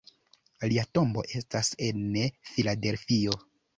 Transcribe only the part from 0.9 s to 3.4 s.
tombo estas en Filadelfio.